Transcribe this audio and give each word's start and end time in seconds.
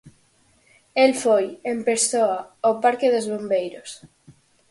El 1.03 1.11
foi, 1.23 1.45
en 1.71 1.77
persoa, 1.89 2.39
ao 2.65 2.73
parque 2.83 3.07
dos 3.13 3.29
bombeiros. 3.31 3.89